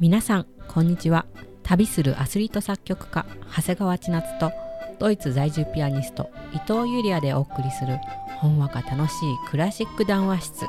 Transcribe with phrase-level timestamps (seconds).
[0.00, 1.26] 皆さんこんにちは。
[1.64, 4.52] 旅するアスリート作曲家長谷川千夏と
[5.00, 7.98] ドイツ在住ピアニスト伊藤ユリアでお送りする
[8.36, 10.66] ほんわか楽しいクラシック談話室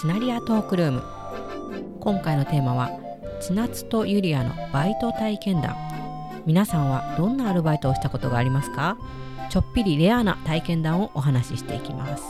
[0.00, 1.02] チナリアトークルーム。
[1.98, 2.90] 今回のテーマは
[3.40, 5.74] 千夏とユリアのバイト体験談。
[6.46, 8.96] 皆さんはどんなアルバイトをしたことがありますか？
[9.50, 12.22] ちょっぴりレアな体験談をお話ししていきます。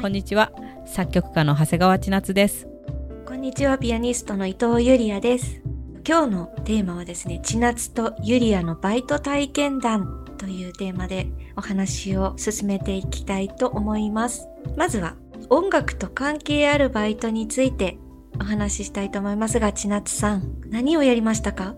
[0.00, 0.50] こんにちは。
[0.86, 2.66] 作曲家の長谷川千夏です。
[3.38, 5.62] んにちは、ピアニストの伊藤ゆりやです。
[6.06, 14.48] 今日のテーマはですね、千夏とゆりやのバイト体験談というテーマでお話を進めていきたいと思います。
[14.76, 15.14] まずは、
[15.50, 17.98] 音楽と関係あるバイトについて
[18.40, 21.74] お話ししたいと思いますが、千夏さん、何をやりましたか？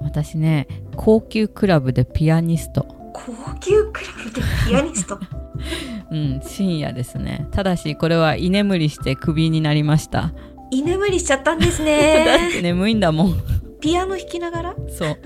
[0.00, 2.86] 私ね高級クラブでピアニスト。
[3.12, 5.18] 高級クラブでピアニスト？
[6.10, 7.46] うん深夜ですね。
[7.52, 10.32] ただしこれは居眠りしてクビになりました
[10.72, 12.50] 居眠りしちゃったんです だっね。
[12.54, 13.34] て眠いんだもん。
[13.80, 14.74] ピアノ弾きながら？
[14.88, 15.16] そう。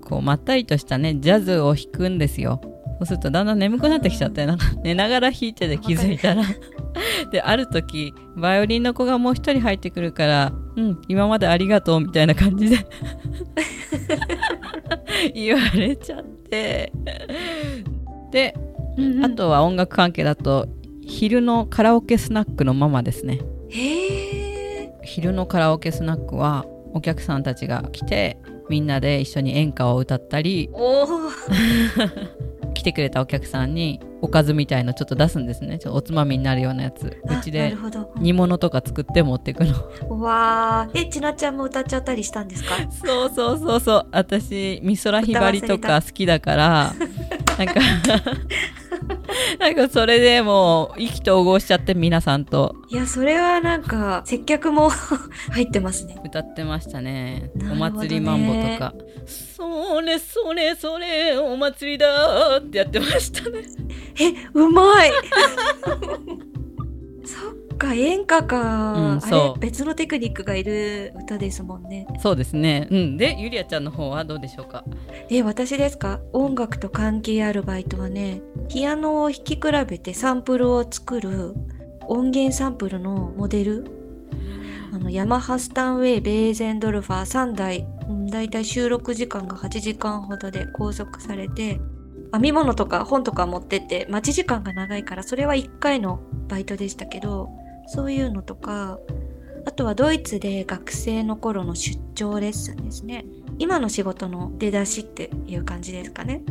[0.00, 2.60] こうまったりとしたねジャズを弾くんですよ。
[2.98, 6.42] そうするとだんだん眠くなってきちゃってなんか寝ながら弾いてて気づいたら。
[7.30, 12.76] である時バイオリンの子がもう一人入ってくるから「うん今までありがとう」みたいな感じで。
[15.34, 16.92] 言われちゃって。
[18.30, 18.54] で
[19.22, 20.66] あとは音楽関係だと
[21.06, 23.40] 昼のカラオケスナックのママですね。
[23.70, 24.11] へえ。
[25.14, 28.38] 昼のカラオケスナックはお客さんたちが来て
[28.70, 30.70] みんなで一緒に演歌を歌ったり。
[32.74, 35.78] 来てくれたお客さんにおかずみたいのちょっと出すんですね。
[35.78, 37.04] ちょっとおつまみになるようなやつ。
[37.06, 37.76] うあちで。
[38.16, 40.18] 煮物とか作って持ってくの。
[40.20, 41.00] わー。
[41.02, 42.74] えちなちゃんも歌っちゃったりしたんですか？
[42.90, 44.06] そうそうそうそう。
[44.10, 46.94] 私美空ひばりとか好きだから
[47.58, 47.74] なんか
[49.58, 52.76] なんかそれでもう意気投合しちゃって皆さんと。
[52.88, 54.90] いやそれはなんか接客も
[55.52, 56.16] 入ってますね。
[56.24, 57.50] 歌ってましたね。
[57.54, 57.74] ね。
[57.74, 58.94] 祭りマンボとか
[59.26, 63.62] 「それそれそれお祭りだ」ってやってましたね。
[64.20, 65.12] えうまい。
[67.24, 69.60] そっか演歌か、あうんそう。
[69.60, 72.06] れ別のテクニックがいる歌ですもんね。
[72.20, 72.86] そうですね。
[72.90, 73.16] うん。
[73.16, 74.84] でゆりあちゃんの方はどうでしょうか？
[75.28, 76.20] え私ですか？
[76.32, 81.54] 音楽と関係あるバイトはねピアノを弾き比べてサンプルを作る
[82.06, 83.84] 音源サンプルのモデル。
[84.94, 91.80] あのヤマハスタンウェイベーゼンドルファー3台、うん、だいたい収録時間が8時間ほどで拘束されて
[92.32, 97.48] 編み物とか本とか持ってって待ち時間が長いからそれは1回のバイトでしたけど
[97.92, 98.98] そういうのとか
[99.66, 103.26] あとはドイツで学生の頃の出張レッスンですね。
[103.58, 106.42] 今の仕事の出だしっていう感じですかね。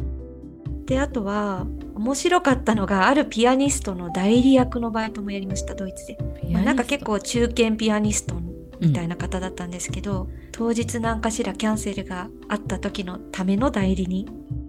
[0.85, 1.66] であとは
[1.96, 6.18] 面白かったのがあるピアニストの代理役のバイトもやりましたドイツで。
[6.52, 8.35] まあなんか結構中堅ピアニスト
[8.79, 14.28] みたいな方だったんですけど、当日何かしらキャンセルがあった時のための代理に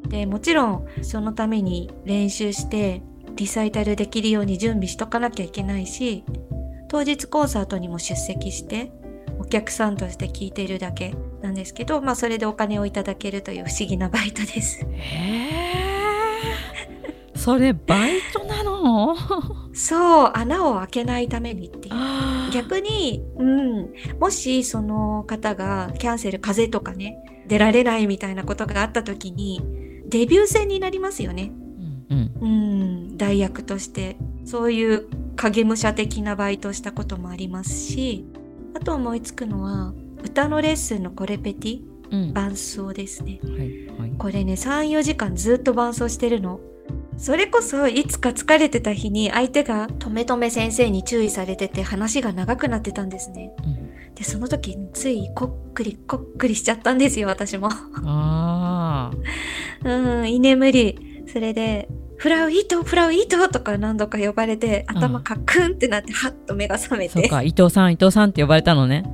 [0.08, 3.02] でもちろんそのために練習して
[3.36, 6.24] リサイタルできるように準備しとかなきゃいけないし
[6.92, 8.92] 当日コンサートにも出席して
[9.38, 14.86] お客さんとして聞いているだけなんですけどまあそれでお金をいただけるという不思議なバイトです。
[17.34, 19.16] それバイトなの？
[19.72, 21.94] そう穴を開けないためにっていう。
[22.52, 27.16] 逆に、うん、もしその方がキャンセル風邪とかね
[27.48, 29.62] 出られないみたいなことがあった時に
[30.06, 31.52] デビュー戦になりますよね。
[32.10, 32.48] うんうん。
[32.48, 32.48] う
[33.14, 33.16] ん。
[33.16, 38.26] 代役としてそういう影武者的なバイトをしたこともありますし
[38.74, 42.32] あと思いつくのは歌のレッスンのコレペティうん。
[42.32, 43.40] 伴奏ですね。
[43.42, 44.12] はいはい。
[44.18, 46.60] これね34時間ずっと伴奏してるの。
[47.16, 53.54] それこそいつか疲れてた日に相手がとめとめ先生に注意されてて話が長くなってたんですね。
[53.64, 54.14] うん。
[54.14, 57.70] でその時についこっくりこっくりしちゃったんですよ私も。
[58.04, 59.10] あ
[59.84, 61.24] うん居眠り。
[61.32, 61.88] それで
[62.22, 67.18] 「フラウイートフラウイート」とか何度か呼ばれて頭カックンってなってハッと目が覚めて。
[67.18, 69.04] あそうか伊藤さん伊藤さんって呼ばれたのね。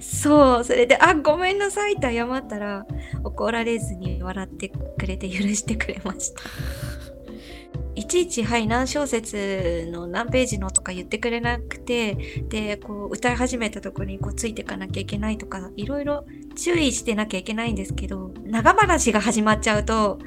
[0.00, 2.86] そうそれで「あごめんなさい」って謝ったら
[3.24, 6.42] 怒られずに笑ってくれて許してくれました。
[7.96, 16.24] いちいち「はい何小節の何ページの」とか言ってくれなくてでこう歌い始めたところにこうついていかなきゃいけないとかいろいろ
[16.54, 20.20] 注意してなきゃいけないんですけど長話が始まっちゃうと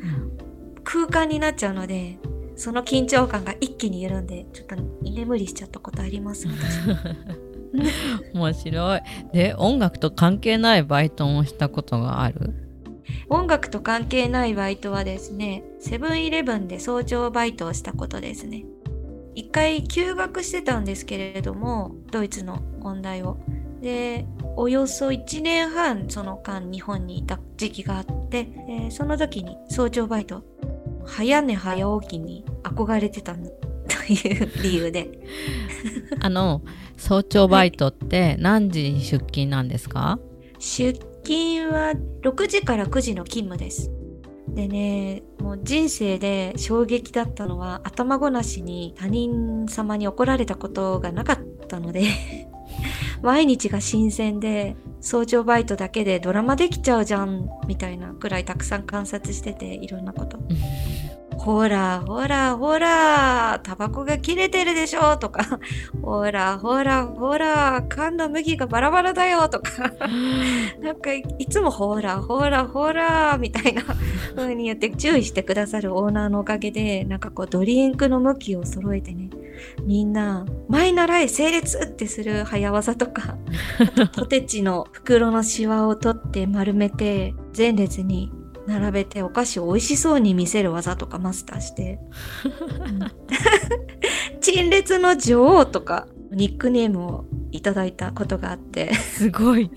[0.84, 2.18] 空間になっちゃうので
[2.56, 8.34] その緊張感が一気に緩んでちょっと居眠りしちゃったことあります私。
[8.34, 9.02] 面白い。
[9.34, 12.54] で音楽と関係ないバイトもしたことがある？
[13.30, 18.66] 音楽と関係ないバイトはですねセブンイレブンで早朝バイトをしたことですね。
[19.34, 23.38] 一回休学してたんですけれどもドイツの音大を。
[23.82, 30.44] でおよそ1年半その間日本にいた時期があって、えーその時に早朝バイト
[31.06, 35.10] 早寝早起きに憧れてたのという理由で
[36.20, 36.62] あの
[36.98, 40.20] 早朝バイトって何時に出勤なんですか、
[40.60, 40.94] 出
[41.24, 43.92] 勤は6時から9時の勤務です。
[44.50, 52.04] でね、もう人生で衝撃だったのは頭ごなしに他人様に怒られたことがなかったので、
[53.24, 60.38] 毎日が新鮮で、早朝バイトだけでドラマできちゃうじゃん、みたいなくらいたくさん観察してて、いろんなこと。
[61.42, 65.60] ほら、ほら、ほら、タバコが切れてるでしょとか、
[66.04, 69.92] ほら、ほら、ほら、缶の麦がバラバラだよとか、
[70.80, 73.82] なんかいいつもほら、ほら、ほら、みたいな
[74.36, 79.32] 風に言って注意してくださるオーナーのおかげで、なんかこうドリンクの向きを揃えてね、
[79.84, 83.36] みんな、前習い整列ってする早技とか、
[83.80, 88.32] あ とポテチの袋のシワを取って丸めて、前列に
[88.68, 92.00] 並べてお菓子を美味しそうに見せる技とかマスターして、
[94.42, 99.70] 陳列の女王とかニックネームをいただいたことがあって、すごい。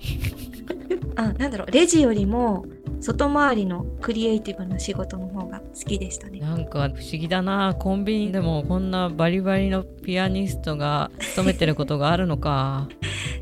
[1.15, 2.65] あ、なんだろう、レジよりも
[3.01, 6.39] 外回りのクリエイティブな仕事の方が好きでしたね。
[6.39, 7.75] なんか不思議だな。
[7.77, 12.87] コンビニでもこんなバリバリのピアニストが勤めてることがあるのか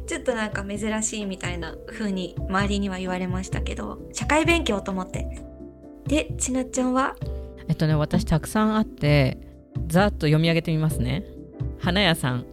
[0.07, 5.41] ちょっとなんか珍しいみたいな風に周りには言われましたけど、社会勉強と思って。
[6.07, 7.15] で、ちなっちゃんは？
[7.67, 9.37] えっとね私たくさんあって
[9.87, 11.23] ざっと読み上げてみますね。
[11.79, 12.45] 花屋さん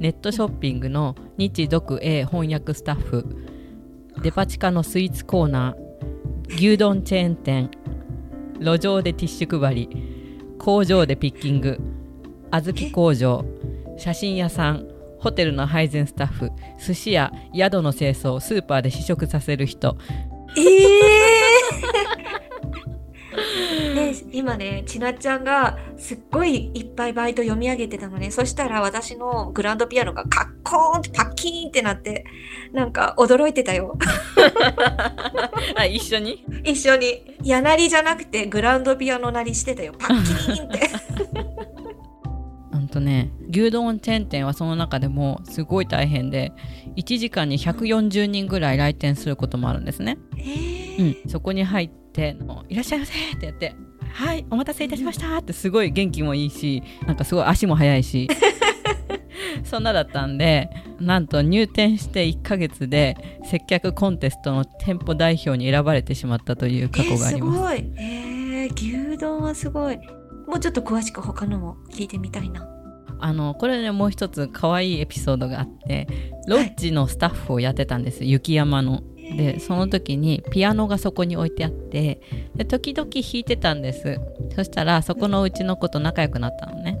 [0.00, 3.24] ネットショッピングの日読 A 翻訳スタッフ。
[4.22, 7.70] デパ地下のスイーツコーナー牛丼チェーン店。
[8.58, 9.88] 路上でティッシュ配り。
[10.58, 11.78] 工場でピッキング。
[12.50, 13.44] 小豆工場。
[13.98, 14.88] 写真屋さん。
[15.18, 16.50] ホテルの配膳スタッフ
[16.84, 19.96] 寿司屋宿の清掃スーパーで試食させる人
[20.56, 22.16] え え
[23.94, 28.30] ね、今ね、ちなっちゃんがすっごいいっぱいバイト読み上げてたのね。
[28.30, 32.24] そしたら私のグランドピアノがカッコーンってパッキーンってなって、
[32.72, 33.98] なんか驚いてたよ。
[35.76, 36.44] あ一緒に？
[36.64, 37.36] 一緒に。
[37.42, 39.94] 矢なりじゃなくてグランドピアノなりしてたよ。
[39.98, 40.90] パッキーンって。
[42.96, 46.52] うんとね牛丼チェーン店はその中でもすごい大変で
[46.96, 52.36] 1時間に140人ぐらい来店することもあるんですね、えーうん、そこに入って
[52.68, 53.74] 「いらっしゃいませ」ってやって
[54.12, 58.28] 「はいお待たせいたしました」ってすごい元気もいいしなんかすごい足も速いし
[59.64, 67.92] そんなだったんでなんと入店して1ヶ月で接客コンテストの店舗代表に選ばれてしまったという過去があります,、えー、すごい。
[67.98, 69.98] えー、牛丼はすごい。
[70.46, 72.75] もうちょっと詳しく他のも聞いてみたいな。
[73.20, 76.06] あのこれねもう一つ可愛いエピソードがあって
[76.46, 79.02] ロッジのスタッフをやってたんです、雪山の。
[79.36, 82.20] でその時にピアノがそこに置いてあって
[82.54, 84.20] で時々弾いてたんです。
[84.54, 86.98] そしたらそこのうちの子と仲良くなったのね。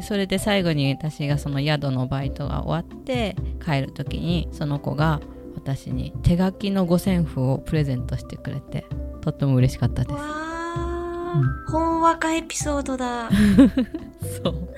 [0.00, 5.20] それで最後に私がその宿のバイトが終わって帰る時にその子が
[5.54, 8.86] 私に手書きの五線譜をプレゼントしてくれて
[9.20, 10.47] とっても嬉しかったです
[11.68, 13.30] ほんわかエピソードだ。
[14.42, 14.68] そう。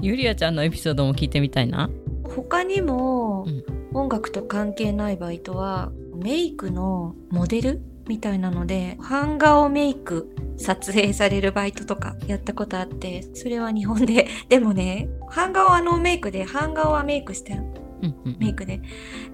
[0.00, 1.90] ゆりあちゃんのエピソードも聞いてみたいな。
[2.24, 3.78] 他にも、うん。
[3.92, 5.90] 音楽と関係ないバイトは
[6.22, 14.28] メイクのモデルみたいなので版画をメイク撮影されるバイトとかやったことあってそれは日本で。
[14.48, 17.58] でもね版画をあのメイクで版画はメイクして
[18.02, 18.80] うんうんメイクで。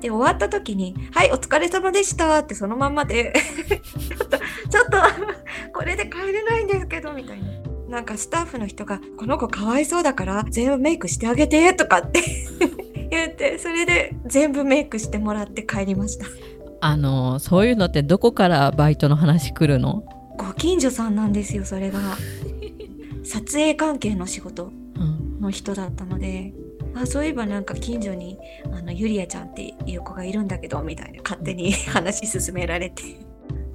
[0.01, 3.33] で終わった時に「はいお疲れ様でした」ってそのまんまで。
[3.69, 4.99] ちょっとちょっと
[5.73, 7.45] これで帰れないんですけどみたいな。
[7.89, 12.21] なんかスタッフの人が「この子かわいそうだから全部メイクしてあげて」とかって
[13.11, 16.27] 言ってそれで全部メイクしてもらって帰りました。
[16.81, 20.05] あのそういうのってどこからバイトの話来るの、
[20.37, 21.99] ご近所さんなんですよそれが。
[23.25, 26.53] 撮影関係の仕事うん、の人だったので
[26.95, 28.39] あそういえばなんか近所に
[28.73, 33.03] あのゆりあちゃんっていう子がいるんだけどみたいな勝手に 話進められて。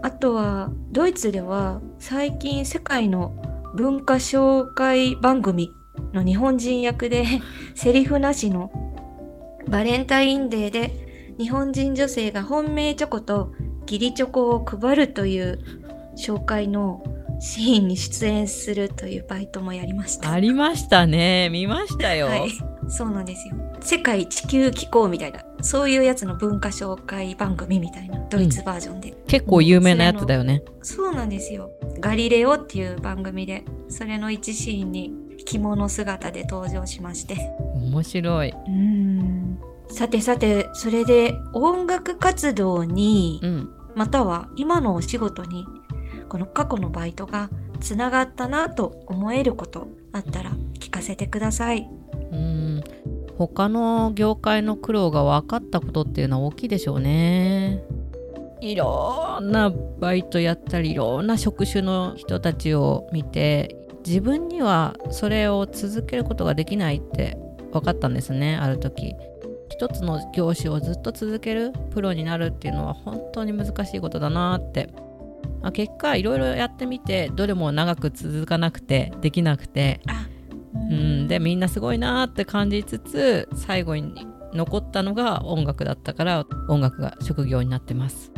[0.02, 3.34] あとはドイツでは最近世界の
[3.76, 5.72] 文化紹介番組
[6.14, 7.26] の日本人役で
[7.76, 8.72] セリフなしの
[9.68, 15.60] バレンタインデーで日本人女性が本命チョコと義理チョコを配るという
[16.18, 17.04] 紹介の
[17.40, 20.32] シーンに出演するというバイトもやりました。
[20.32, 21.50] ありましたね。
[21.50, 22.50] 見ましたよ、はい、
[22.90, 23.56] そうなんですよ。
[23.82, 29.16] 世界地球機構みたいな、そういうやつの文化紹介番組みたいな、ドイツバージョンで。
[29.28, 31.72] 結構有名なやつだよねそうなんですよ。
[32.00, 35.14] ガリレオっていう番組で、それの一シーンに
[35.46, 37.38] 着物姿で登場しまして。
[37.76, 39.60] 面白いうーん。
[39.92, 45.66] さてさて、それで音楽活動に、うんまたは今のお仕事に、
[46.30, 47.50] この過去のバイトが
[47.82, 51.90] つながったなと思えることあったら聞かせてください。
[52.32, 52.84] うん。
[53.38, 57.84] 他の業界の苦労が分かったことっていうのは大きいでしょうね。
[58.62, 67.38] いろんなバイトやったりいろんな職種の人たちを見て自分にはそれを続けることができないって
[67.72, 69.16] 分かったんですねある時。
[69.70, 74.90] 一つの業種をずっと続けるプロになるっていうのは本当に難しいことだなって。
[75.62, 80.02] まあ結果いろいろやってみてどれも長く続かなくてできなくて。
[80.08, 80.28] あ、
[80.74, 88.32] うん、でみんなすごいなーって感じつつ最後に残ったのが音楽だったから音楽が職業になってます。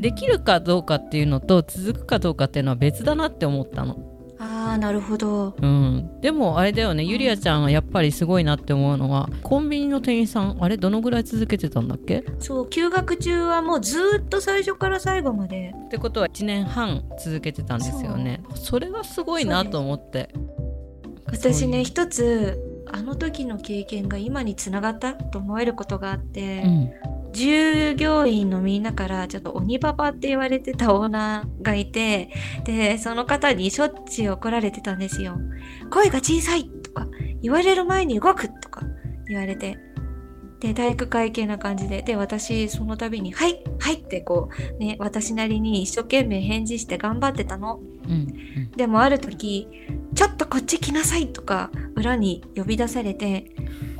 [0.00, 3.96] できるかどうかっていうのと続くかどうかっていうのは別だなって思ったの。
[4.40, 5.56] ああ、なるほど。
[5.60, 6.20] うん。
[6.20, 12.24] でもあれだよねゆりあちゃんはやっぱりすごいなって思うのはコンビニの店員さんあれどのぐらい続けてたんだっけ？
[12.38, 15.74] そう、休学中はもうずーっと最初から最後まで。
[15.86, 18.42] ってことは1年半続けてたんですよね。
[18.54, 20.28] それがすごいなと思って
[21.30, 22.58] 私ね、一つ、
[22.90, 26.90] あの時の経験が今につながったと思えることがあって、うん
[27.32, 32.30] 従業員のみんなからちょっと鬼パパって言われてたオーナーがいて、
[32.64, 35.38] で、その方にしょっちゅう怒られてたんですよ。
[35.90, 37.06] 声が小さいとか、
[37.42, 38.82] 言われる前に動くとか
[39.28, 39.78] 言われて。
[40.60, 42.02] で、体育会系な感じで。
[42.02, 47.80] で、私、その度に、はいはいってこう、ね、私なりに一生懸命返事して頑張ってたの。
[48.08, 49.68] うんでもある時、
[50.14, 53.50] ちょっとこっち来なさいとか、裏に呼び出されて、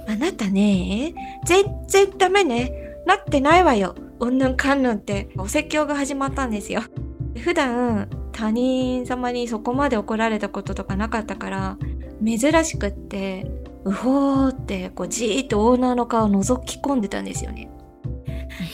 [0.06, 2.72] あなたね、全然ダメね。
[3.06, 3.94] なってないわよ。
[4.20, 6.82] うんぬんかんぬんって、お説教が始まったんですよ。
[7.36, 11.78] 普段、他人様にそこまで怒られたこととかなかったから、
[12.24, 13.46] 珍しくって、
[13.84, 17.70] うほーって、こう、じーっとオーナーの顔を覗き込んでたんですよね。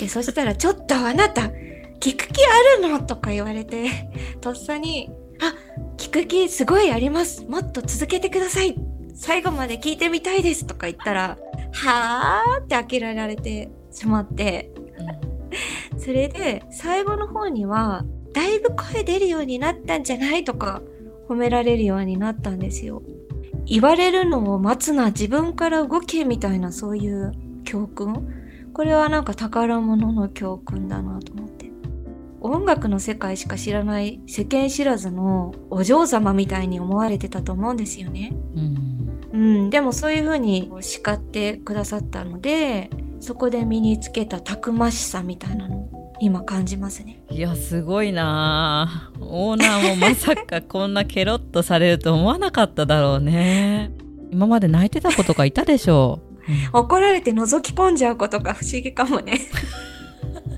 [0.00, 1.50] で、そしたら、ちょっとあなた、
[2.00, 3.00] 聞く気あるの？
[3.00, 3.88] とか言われて、
[4.40, 5.54] とっさに、あ、
[5.96, 7.44] 聞く気すごいあります。
[7.46, 8.75] もっと続けてください。
[9.14, 11.38] 最後まで聞いてみたいですとか言ったら、
[11.73, 14.70] はーって呆れられてしまって、
[15.96, 20.44] それで最後の方には、だいぶ声出るようになったんじゃない？
[20.44, 20.82] とか
[21.28, 23.02] 褒められるようになったんですよ。
[23.66, 27.33] 言われるのを待つな、自分から動けみたいなそういう
[27.64, 28.26] 教訓？
[28.73, 31.64] これはなんか宝物の教訓だなと思って。
[32.40, 38.37] 音楽の世界しか知らない世間知らずのお嬢様みたいに思われてたと思うんですよね。
[38.54, 47.23] うんうん、でもそういう風に叱ってくださったので、そこで身につけたたくましさみたいなのを今感じますね。
[47.30, 53.90] いやすごいなあオーナーもまさかこんなケロッとされると思わなかっただろうね
[54.30, 56.21] 今まで泣いてた子とかいたでしょ
[56.73, 59.40] う、怒られて覗き込んじゃうことが不思議かもね。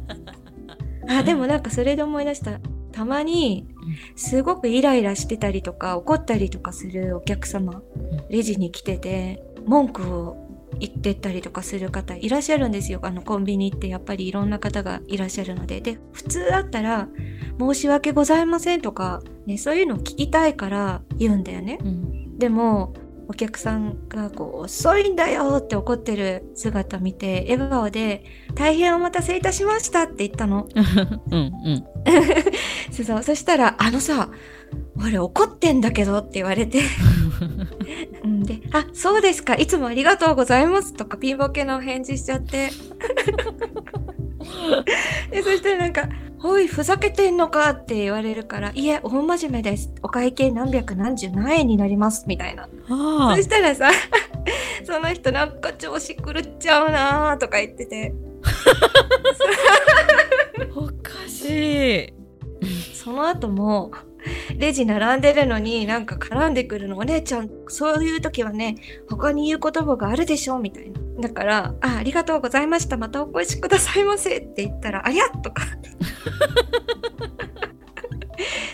[1.08, 2.58] あ、でもなんかそれで思い出した。
[2.92, 3.66] たまに、
[4.16, 7.82] すごくイライラしてたりとか怒ったりとかするお客様、
[8.30, 10.45] レジに来てて、文句を
[10.78, 13.00] 言ってったりとかする方いらっしゃるんですよ。
[13.02, 15.80] あのコンビニってやっぱりいろんな方がいらっしゃるので。
[15.80, 17.08] で、普通だったら、
[17.58, 21.78] 申し訳ございませんとか、ね、そういうのを聞きたいから言うんだよね。
[21.82, 22.92] うんでも、
[23.28, 30.68] お客さんがこう、遅いんだよって怒ってる姿見て、笑顔で、大変お待たせいたしましたって言ったの。
[31.32, 31.84] うんうん
[32.92, 33.22] そうそう。
[33.22, 34.30] そしたら、あのさ、
[34.96, 36.80] 俺怒ってんだけどって言われて。
[38.54, 39.54] うんで、あ、そうですか。
[39.54, 42.70] いつもありがとうございますとかピンボケの返事しちゃって。
[45.30, 46.08] で、そしてなんか、
[46.42, 49.92] おい、ふざけてんのかって言われるから、いえ、大真面目です。
[50.02, 52.24] お会計何百何十何円になります。
[52.26, 52.68] みたいな。
[52.88, 53.90] あそしたらさ、
[54.84, 58.50] その人なんか調子狂っちゃうなーとか言ってて、あ
[60.78, 62.12] おかしい
[62.94, 63.90] その後も、
[64.56, 68.76] レジ並んでるのになんか絡んでくるのお姉ちゃん、そういう時はね、
[69.08, 71.00] 他に言う言葉があるでしょみたいな。
[71.20, 72.96] だから、あ、ありがとうございました。
[72.96, 75.64] またお越しくださいませって言ったら、ありゃとか。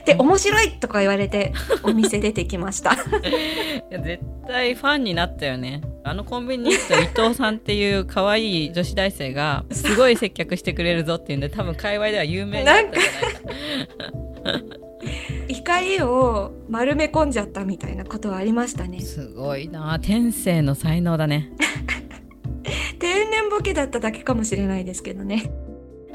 [0.04, 1.52] で、面白いとか言われて、
[1.85, 2.97] お店出てきました。
[3.90, 14.76] 絶対ファンになったよねあのコンビニに行くと伊藤さんっていう可愛い女子大生がすごい接客してくれるぞっていうんで多分界隈では有名になったじゃないか
[15.52, 19.00] 怒りを丸め込んじゃったみたいなことはありましたね。
[19.00, 21.52] すごいな天性の才能だね
[22.99, 25.50] 天然ボケだっただけかもしれないですけどね。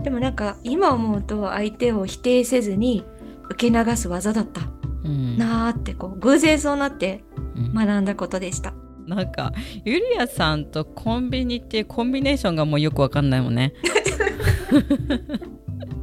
[0.03, 3.03] でもなんか今思うと相手を否定せずに
[3.49, 4.61] 受け流す技だった
[5.03, 7.23] うんなーってこう偶然そうなって
[7.55, 8.73] うん学んだことでした。
[9.05, 9.53] なんか
[9.85, 13.73] ゆりやさんとコンビニっていうコンビネーションがもうよくわかんないもんね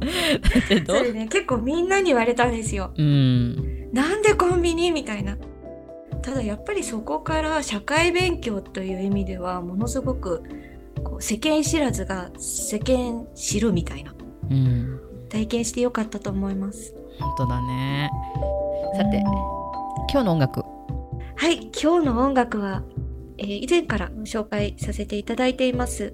[0.05, 1.27] だってどそれね。
[1.27, 2.91] 結構みんなに言われたんですよ。
[2.97, 3.91] うん。
[3.93, 4.91] なんでコンビニ？
[4.91, 5.37] みたいな。
[6.21, 10.43] ただやっぱりそこから社会勉強という意味ではものすごく
[11.03, 14.13] こう世間知らずが世間知るみたいな。
[14.49, 14.99] うん。
[15.29, 16.95] 体験してよかったと思います。
[17.19, 18.11] 本当だね。
[18.97, 19.19] さて
[20.11, 20.63] 今日の音楽。
[21.37, 22.83] はい今日の音楽は、
[23.37, 26.13] えー以前から紹介させていただいています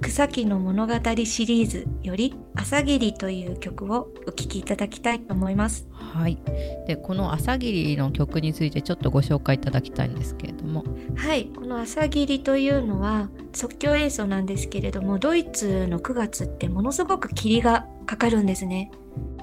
[0.00, 0.94] 草木の物語
[1.24, 5.88] シリーズより「朝霧」という曲をお聴きいただきたいと思います。
[5.92, 6.38] はい。
[6.86, 10.84] でこの朝霧の曲についてちょっとご紹介いただきたいんですけれども。
[11.16, 18.90] はい、この朝霧というのは即興演奏なんですけれどもドイツの9月ってものすごく霧がかかるんですね。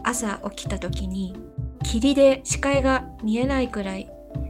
[0.03, 1.36] 朝起きた時に
[1.83, 4.09] 霧で視界が見えないくらい。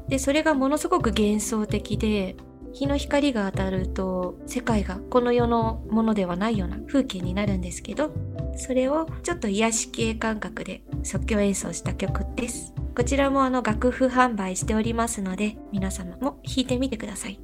[0.10, 2.36] でそれがものすごく幻想的で
[2.78, 8.14] 日の光が当たると世界がこの世のものではないような風景になるんですけど
[8.56, 12.74] それをちょっと癒し系感覚で即興演奏した曲です。
[12.96, 17.40] こちらもあの楽譜販売しておりますので皆様も弾いてみてください。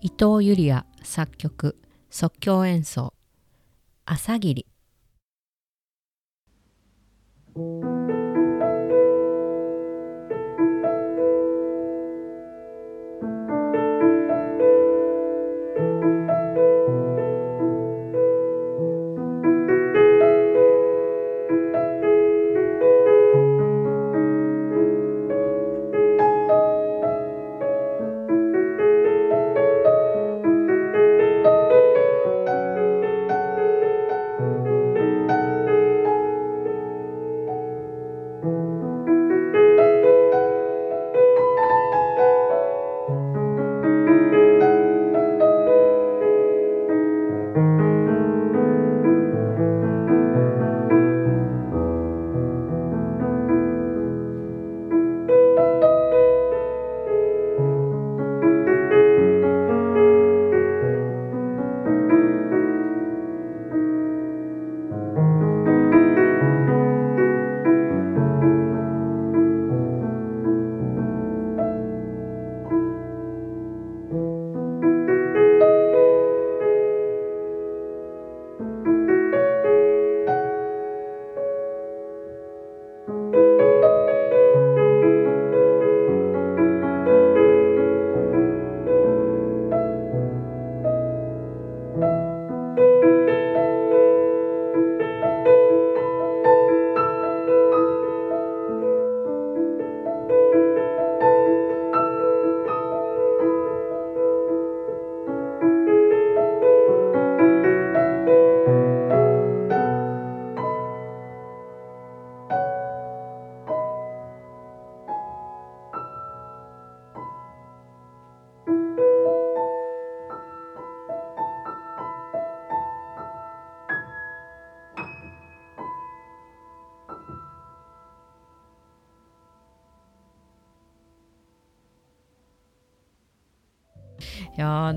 [0.00, 1.76] 伊藤ゆりや作曲
[2.08, 3.12] 即興演奏
[4.06, 4.66] 朝霧。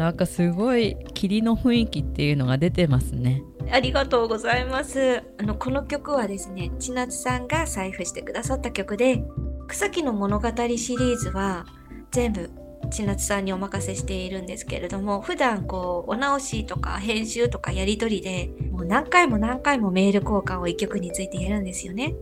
[0.07, 3.43] なんかすごい霧の雰囲気っていうのが出てますね。
[3.69, 5.21] ありがとうございます。
[5.37, 9.21] あのこの曲はですね千夏さんが採譜してくださった曲で
[9.67, 11.65] 草木の物語シリーズは
[12.11, 12.49] 全部
[12.89, 22.15] 千夏さんにお任せしているんですけれども普段こうお直しとか編集とかやり取りでもう何回も何回もメール交換を一曲についてやるんですよね。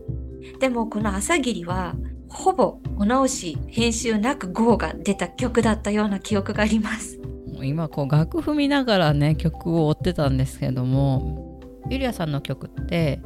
[0.58, 1.94] でもこの朝霧は
[2.28, 7.20] ほぼお直し編集なく GO が出た曲だったような記憶があります。
[7.64, 13.20] 今こう楽譜見ながらね曲を追ってたんですけどもゆりあさんの曲って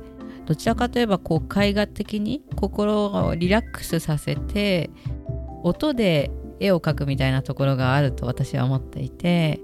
[0.46, 4.90] どちらかといえばこう絵画的に心をリラックスさせて
[5.62, 9.60] 音で絵を描くみたいなところがあると私は思っていて。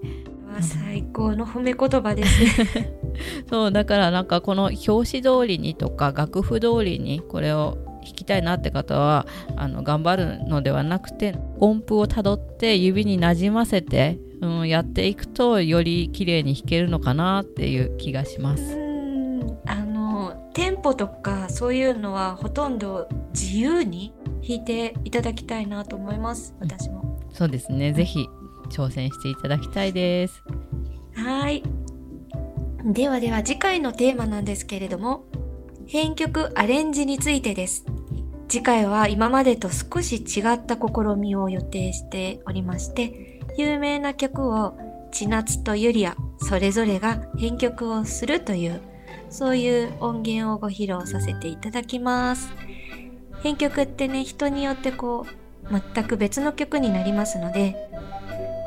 [0.47, 2.99] わ最高の褒め言葉ですね。
[3.51, 9.27] そうだからなんかこの表紙通りにとか楽譜通りにこれを弾きたいなって方は
[9.57, 18.77] あの頑張るのではなくて音符をたどって指になじませて、うん、やっていくとより綺麗に弾けるのかなっていう気がしまうす。
[19.67, 24.15] あのテンポとかそういうのはほとんど自由に
[24.47, 27.21] 弾いていただきたいなと思います私も。
[27.33, 27.93] そうですね。
[27.93, 28.29] ぜひ
[28.71, 30.43] 挑戦していただきたいです。
[31.15, 31.63] はい。
[32.85, 35.25] ではでは次回のテーマなんですけれども
[35.89, 37.85] 編曲アレンジについてです
[38.49, 44.79] 次回は今までと少し違った試みを予定しておりまして有名な曲を
[45.11, 48.81] 千夏とゆりあそれぞれが編曲をするという
[49.31, 52.49] そういう音源をご披露させていただきます。
[53.43, 55.27] 編曲ってね人によってこ
[55.65, 57.77] う全く別の曲になりますので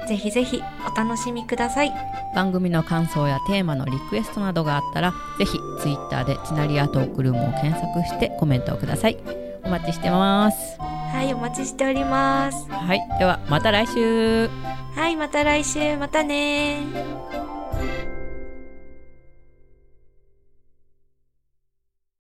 [0.07, 0.61] ぜひぜひ
[0.91, 1.93] お楽しみください。
[2.35, 9.38] 番組の感想やテーマのリクエストなどがあったらぜひツイッターでチナリアトークルームを検索してコメントをください。
[9.63, 10.77] お待ちしてます。
[10.79, 12.69] はいお待ちしております。
[12.69, 14.49] はいではまた来週。
[14.95, 15.97] はいまた来週。
[15.97, 16.83] またね